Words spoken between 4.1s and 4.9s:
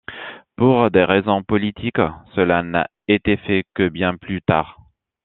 plus tard.